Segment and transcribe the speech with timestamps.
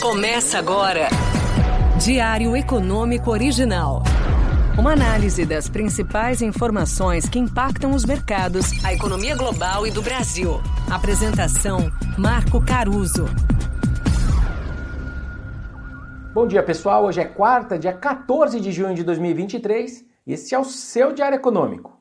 [0.00, 1.08] Começa agora.
[2.00, 4.04] Diário Econômico Original.
[4.78, 10.60] Uma análise das principais informações que impactam os mercados, a economia global e do Brasil.
[10.88, 13.24] Apresentação: Marco Caruso.
[16.32, 17.04] Bom dia, pessoal.
[17.04, 21.34] Hoje é quarta, dia 14 de junho de 2023, e esse é o seu Diário
[21.34, 21.98] Econômico.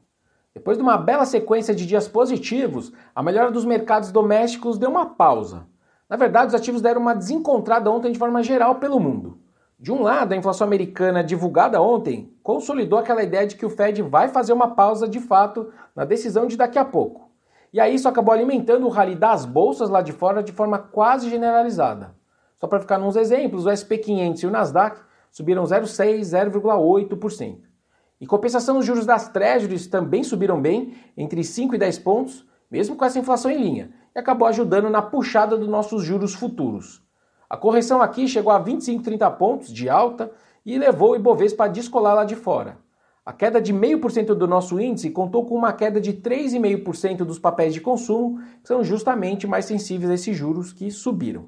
[0.54, 5.16] Depois de uma bela sequência de dias positivos, a melhora dos mercados domésticos deu uma
[5.16, 5.66] pausa.
[6.10, 9.40] Na verdade, os ativos deram uma desencontrada ontem de forma geral pelo mundo.
[9.80, 14.02] De um lado, a inflação americana divulgada ontem consolidou aquela ideia de que o Fed
[14.02, 17.30] vai fazer uma pausa de fato na decisão de daqui a pouco.
[17.72, 21.30] E aí isso acabou alimentando o rally das bolsas lá de fora de forma quase
[21.30, 22.16] generalizada.
[22.56, 27.60] Só para ficar nos exemplos, o SP500 e o Nasdaq subiram 0,6, 0,8%.
[28.20, 32.96] Em compensação, os juros das Treasuries também subiram bem, entre 5 e 10 pontos, mesmo
[32.96, 37.04] com essa inflação em linha, e acabou ajudando na puxada dos nossos juros futuros.
[37.48, 40.32] A correção aqui chegou a 25, 30 pontos de alta
[40.66, 42.80] e levou o Ibovespa a descolar lá de fora.
[43.24, 47.76] A queda de 0,5% do nosso índice contou com uma queda de 3,5% dos papéis
[47.76, 51.46] de consumo, que são justamente mais sensíveis a esses juros que subiram.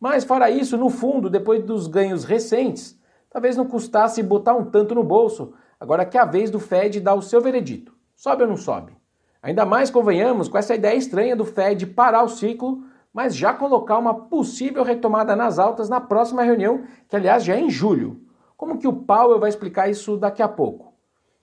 [0.00, 4.94] Mas, fora isso, no fundo, depois dos ganhos recentes, talvez não custasse botar um tanto
[4.94, 7.94] no bolso, agora que é a vez do Fed dar o seu veredito.
[8.16, 9.01] Sobe ou não sobe?
[9.42, 13.98] Ainda mais, convenhamos, com essa ideia estranha do Fed parar o ciclo, mas já colocar
[13.98, 18.20] uma possível retomada nas altas na próxima reunião, que aliás já é em julho.
[18.56, 20.94] Como que o Powell vai explicar isso daqui a pouco?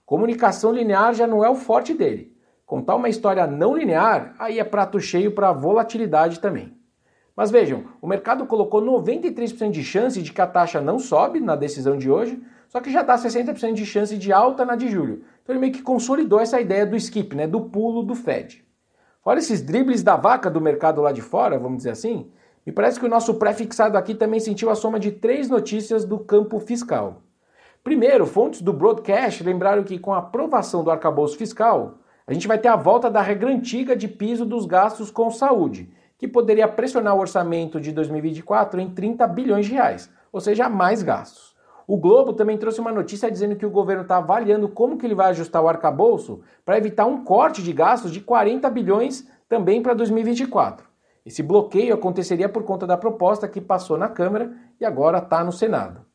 [0.05, 2.33] Comunicação linear já não é o forte dele.
[2.65, 6.73] Contar uma história não linear, aí é prato cheio para volatilidade também.
[7.35, 11.55] Mas vejam, o mercado colocou 93% de chance de que a taxa não sobe na
[11.55, 15.23] decisão de hoje, só que já dá 60% de chance de alta na de julho.
[15.49, 18.63] Então ele meio que consolidou essa ideia do skip, né, do pulo do Fed.
[19.23, 22.29] Fora esses dribles da vaca do mercado lá de fora, vamos dizer assim,
[22.63, 26.19] me parece que o nosso pré-fixado aqui também sentiu a soma de três notícias do
[26.19, 27.23] campo fiscal.
[27.83, 32.59] Primeiro, fontes do broadcast lembraram que com a aprovação do arcabouço fiscal, a gente vai
[32.59, 37.15] ter a volta da regra antiga de piso dos gastos com saúde, que poderia pressionar
[37.15, 41.48] o orçamento de 2024 em 30 bilhões de reais, ou seja, mais gastos.
[41.89, 45.15] O Globo também trouxe uma notícia dizendo que o governo está avaliando como que ele
[45.15, 49.95] vai ajustar o arcabouço para evitar um corte de gastos de 40 bilhões também para
[49.95, 50.85] 2024.
[51.25, 55.51] Esse bloqueio aconteceria por conta da proposta que passou na Câmara e agora está no
[55.51, 56.05] Senado.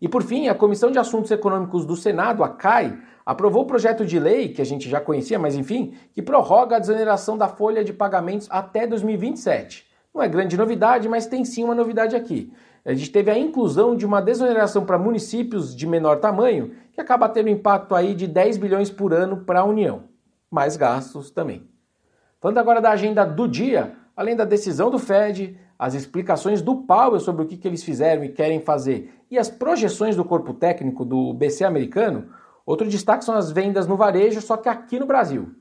[0.00, 4.04] E por fim, a Comissão de Assuntos Econômicos do Senado, a CAI, aprovou o projeto
[4.04, 7.84] de lei, que a gente já conhecia, mas enfim, que prorroga a desoneração da folha
[7.84, 9.93] de pagamentos até 2027.
[10.14, 12.52] Não é grande novidade, mas tem sim uma novidade aqui
[12.84, 17.28] a gente teve a inclusão de uma desoneração para municípios de menor tamanho, que acaba
[17.28, 20.02] tendo impacto aí de 10 bilhões por ano para a União.
[20.50, 21.66] Mais gastos também.
[22.40, 27.18] Falando agora da agenda do dia, além da decisão do Fed, as explicações do Powell
[27.18, 31.04] sobre o que, que eles fizeram e querem fazer e as projeções do corpo técnico
[31.04, 32.28] do BC americano,
[32.66, 35.54] outro destaque são as vendas no varejo, só que aqui no Brasil.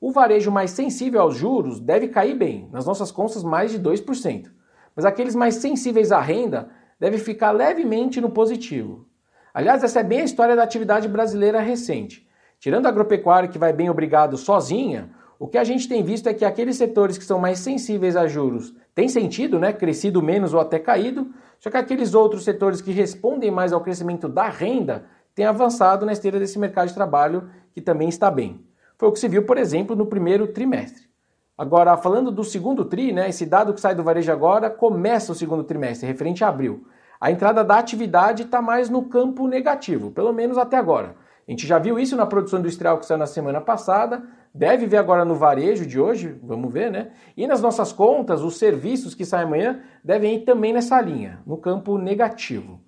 [0.00, 4.58] O varejo mais sensível aos juros deve cair bem, nas nossas contas mais de 2%
[4.98, 9.06] mas aqueles mais sensíveis à renda devem ficar levemente no positivo.
[9.54, 12.28] Aliás, essa é bem a história da atividade brasileira recente.
[12.58, 16.34] Tirando a agropecuária que vai bem obrigado sozinha, o que a gente tem visto é
[16.34, 20.58] que aqueles setores que são mais sensíveis a juros têm sentido, né, crescido menos ou
[20.58, 25.44] até caído, só que aqueles outros setores que respondem mais ao crescimento da renda têm
[25.44, 28.67] avançado na esteira desse mercado de trabalho que também está bem.
[28.98, 31.04] Foi o que se viu, por exemplo, no primeiro trimestre.
[31.56, 35.34] Agora, falando do segundo TRI, né, esse dado que sai do varejo agora começa o
[35.34, 36.84] segundo trimestre, referente a abril.
[37.20, 41.14] A entrada da atividade está mais no campo negativo, pelo menos até agora.
[41.46, 44.22] A gente já viu isso na produção industrial que saiu na semana passada,
[44.52, 47.12] deve ver agora no varejo de hoje, vamos ver, né?
[47.36, 51.56] E nas nossas contas, os serviços que saem amanhã devem ir também nessa linha, no
[51.56, 52.80] campo negativo.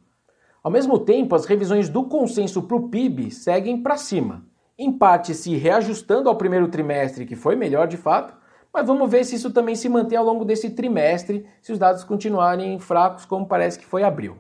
[0.63, 4.45] Ao mesmo tempo, as revisões do consenso para o PIB seguem para cima,
[4.81, 8.35] em parte se reajustando ao primeiro trimestre, que foi melhor de fato,
[8.73, 12.03] mas vamos ver se isso também se mantém ao longo desse trimestre, se os dados
[12.03, 14.39] continuarem fracos, como parece que foi abril.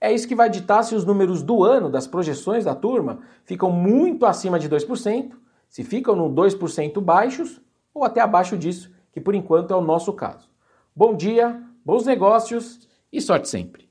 [0.00, 3.72] É isso que vai ditar se os números do ano, das projeções da turma, ficam
[3.72, 5.32] muito acima de 2%,
[5.68, 7.60] se ficam no 2% baixos
[7.92, 10.48] ou até abaixo disso, que por enquanto é o nosso caso.
[10.94, 13.88] Bom dia, bons negócios e sorte sempre.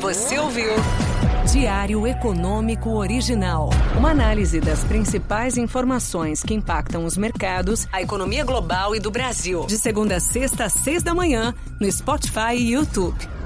[0.00, 0.72] Você ouviu?
[1.52, 3.70] Diário Econômico Original.
[3.98, 9.66] Uma análise das principais informações que impactam os mercados, a economia global e do Brasil.
[9.66, 13.39] De segunda a sexta, às seis da manhã, no Spotify e YouTube.